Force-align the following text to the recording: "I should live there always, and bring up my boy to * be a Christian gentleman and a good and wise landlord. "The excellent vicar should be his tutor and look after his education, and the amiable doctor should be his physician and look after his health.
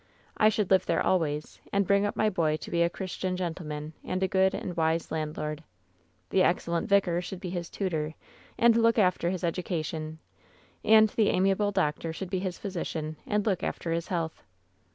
"I 0.35 0.49
should 0.49 0.71
live 0.71 0.87
there 0.87 1.05
always, 1.05 1.61
and 1.71 1.85
bring 1.85 2.07
up 2.07 2.15
my 2.15 2.27
boy 2.27 2.57
to 2.57 2.71
* 2.71 2.71
be 2.71 2.81
a 2.81 2.89
Christian 2.89 3.37
gentleman 3.37 3.93
and 4.03 4.23
a 4.23 4.27
good 4.27 4.55
and 4.55 4.75
wise 4.75 5.11
landlord. 5.11 5.63
"The 6.31 6.41
excellent 6.41 6.89
vicar 6.89 7.21
should 7.21 7.39
be 7.39 7.51
his 7.51 7.69
tutor 7.69 8.15
and 8.57 8.75
look 8.75 8.97
after 8.97 9.29
his 9.29 9.43
education, 9.43 10.17
and 10.83 11.09
the 11.09 11.29
amiable 11.29 11.71
doctor 11.71 12.13
should 12.13 12.31
be 12.31 12.39
his 12.39 12.57
physician 12.57 13.17
and 13.27 13.45
look 13.45 13.61
after 13.61 13.91
his 13.91 14.07
health. 14.07 14.41